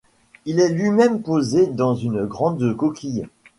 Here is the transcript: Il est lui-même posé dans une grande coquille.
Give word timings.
Il 0.45 0.59
est 0.59 0.69
lui-même 0.71 1.21
posé 1.21 1.67
dans 1.67 1.93
une 1.93 2.25
grande 2.25 2.75
coquille. 2.75 3.27